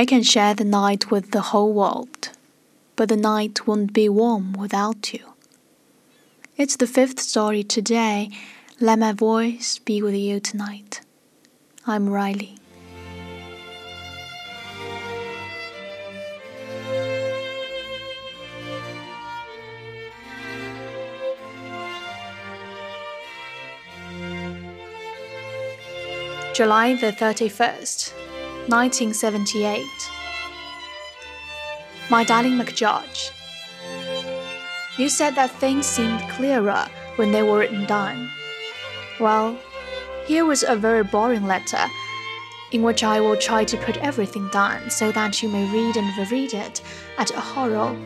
[0.00, 2.30] I can share the night with the whole world,
[2.96, 5.34] but the night won't be warm without you.
[6.56, 8.30] It's the fifth story today.
[8.80, 11.02] Let my voice be with you tonight.
[11.86, 12.56] I'm Riley.
[26.54, 28.19] July the 31st,
[28.70, 29.84] 1978.
[32.08, 33.32] My darling McGeorge,
[34.96, 38.30] you said that things seemed clearer when they were written down.
[39.18, 39.58] Well,
[40.26, 41.84] here was a very boring letter
[42.70, 46.16] in which I will try to put everything down so that you may read and
[46.16, 46.80] reread it
[47.18, 47.96] at a horror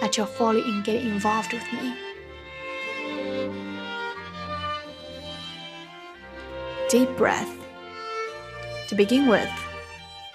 [0.00, 1.94] at your folly in getting involved with me.
[6.88, 7.50] Deep breath.
[8.88, 9.50] To begin with,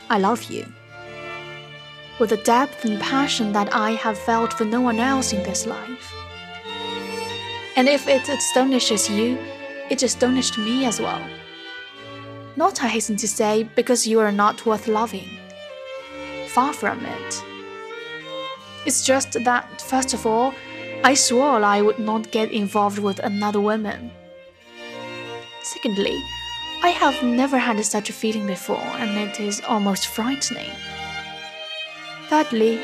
[0.09, 0.65] I love you.
[2.19, 5.65] With the depth and passion that I have felt for no one else in this
[5.67, 6.13] life.
[7.75, 9.37] And if it astonishes you,
[9.89, 11.21] it astonished me as well.
[12.55, 15.29] Not, I hasten to say, because you are not worth loving.
[16.47, 17.43] Far from it.
[18.85, 20.53] It's just that, first of all,
[21.03, 24.11] I swore I would not get involved with another woman.
[25.61, 26.19] Secondly,
[26.81, 30.71] I have never had such a feeling before, and it is almost frightening.
[32.29, 32.79] Thirdly,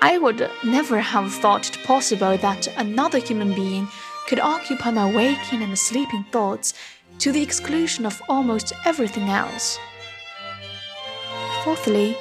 [0.00, 3.88] I would never have thought it possible that another human being
[4.28, 6.74] could occupy my waking and sleeping thoughts
[7.18, 9.80] to the exclusion of almost everything else.
[11.64, 12.16] Fourthly,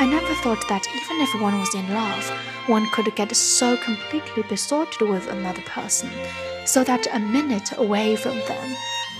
[0.00, 2.28] I never thought that even if one was in love,
[2.66, 6.10] one could get so completely besotted with another person,
[6.64, 8.76] so that a minute away from them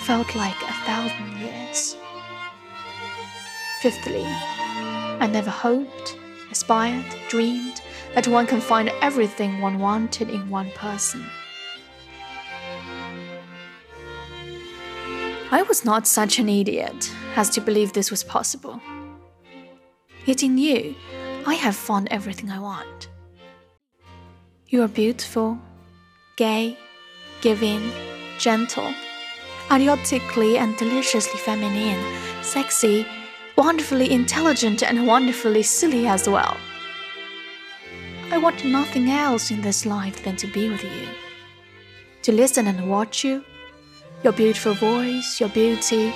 [0.07, 1.97] felt like a thousand years.
[3.81, 6.17] Fifthly, I never hoped,
[6.49, 7.83] aspired, dreamed
[8.15, 11.27] that one can find everything one wanted in one person.
[15.51, 18.81] I was not such an idiot as to believe this was possible.
[20.25, 20.95] Yet in you,
[21.49, 23.09] I have found everything I want.
[24.69, 25.59] You are beautiful,
[26.37, 26.79] gay,
[27.41, 27.91] giving,
[28.39, 28.95] gentle
[29.73, 32.03] idiotically and deliciously feminine,
[32.43, 33.07] sexy,
[33.57, 36.57] wonderfully intelligent, and wonderfully silly as well.
[38.31, 41.09] I want nothing else in this life than to be with you,
[42.23, 43.45] to listen and watch you,
[44.23, 46.13] your beautiful voice, your beauty,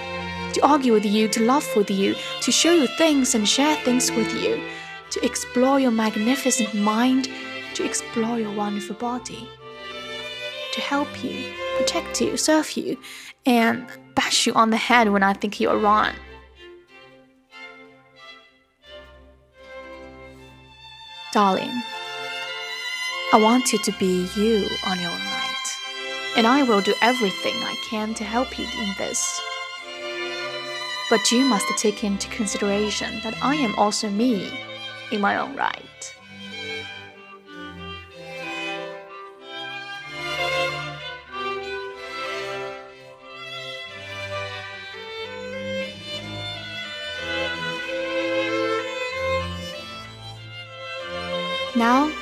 [0.52, 4.10] to argue with you, to laugh with you, to show you things and share things
[4.10, 4.60] with you,
[5.10, 7.28] to explore your magnificent mind,
[7.74, 9.48] to explore your wonderful body,
[10.72, 12.98] to help you, protect you, serve you,
[13.46, 16.12] and bash you on the head when I think you're wrong.
[21.32, 21.82] Darling,
[23.32, 25.66] I want you to be you on your own night,
[26.36, 29.40] and I will do everything I can to help you in this.
[31.08, 34.50] But you must take into consideration that I am also me
[35.12, 35.89] in my own right.
[51.80, 52.12] Now,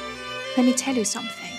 [0.56, 1.52] let me tell you something.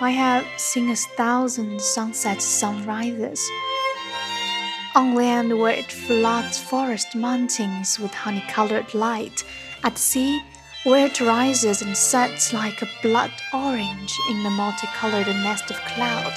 [0.00, 3.48] I have seen a thousand sunsets, sunrises.
[4.96, 9.44] On land where it floods forest mountains with honey colored light,
[9.84, 10.42] at sea
[10.82, 16.34] where it rises and sets like a blood orange in the multicolored nest of cloud,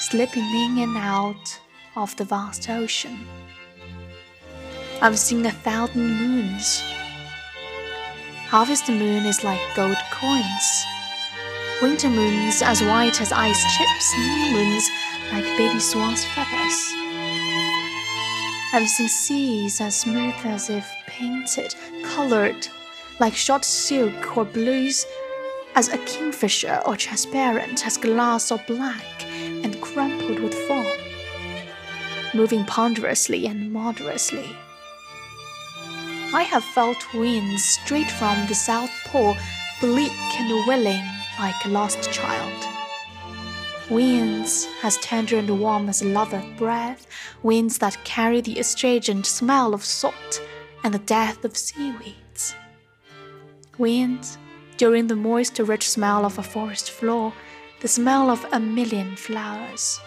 [0.00, 1.58] slipping in and out
[1.96, 3.26] of the vast ocean.
[5.00, 6.82] I've seen a thousand moons
[8.54, 10.84] Harvest moon is like gold coins.
[11.82, 14.88] Winter moons as white as ice chips, new moons
[15.32, 16.78] like baby swan's feathers.
[18.88, 22.68] Seen seas as smooth as if painted, colored
[23.18, 25.04] like shot silk or blues,
[25.74, 29.24] as a kingfisher or transparent as glass or black
[29.64, 30.86] and crumpled with foam,
[32.34, 34.56] moving ponderously and moderately
[36.34, 39.36] I have felt winds straight from the South Pole,
[39.80, 40.10] bleak
[40.40, 41.04] and willing
[41.38, 42.66] like a lost child.
[43.88, 47.06] Winds as tender and warm as lover breath,
[47.44, 50.42] winds that carry the astringent smell of salt
[50.82, 52.56] and the death of seaweeds.
[53.78, 54.36] Winds
[54.76, 57.32] during the moist, rich smell of a forest floor,
[57.78, 60.00] the smell of a million flowers.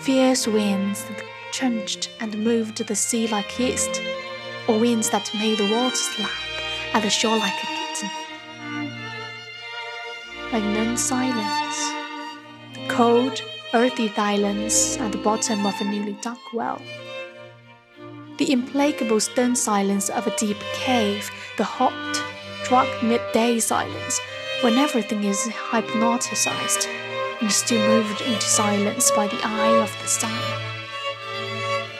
[0.00, 1.22] Fierce winds that
[1.52, 4.02] chunched and moved the sea like yeast
[4.70, 6.30] or winds that make the waters lap
[6.94, 8.10] at the shore like a kitten.
[10.52, 11.78] Like known silence,
[12.74, 13.42] the cold,
[13.74, 16.80] earthy silence at the bottom of a newly dug well.
[18.38, 22.22] The implacable stern silence of a deep cave, the hot,
[22.64, 24.20] drug midday silence
[24.62, 26.86] when everything is hypnotized
[27.40, 30.42] and still moved into silence by the eye of the sun.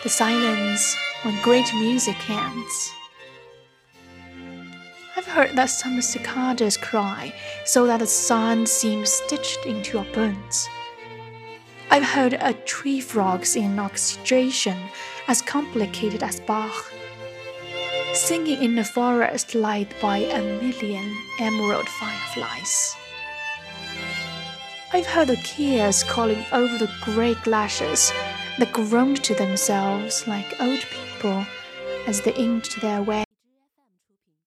[0.04, 2.92] The silence when great music ends.
[5.16, 7.34] I've heard that some cicadas cry
[7.66, 10.68] so that the sun seems stitched into your bones.
[11.90, 13.78] I've heard a tree frogs in
[15.28, 16.90] as complicated as Bach,
[18.14, 22.96] singing in a forest lighted by a million emerald fireflies.
[24.92, 28.10] I've heard the keas calling over the great glaciers
[28.60, 31.46] that groaned to themselves like old people
[32.06, 33.24] as they inked their way.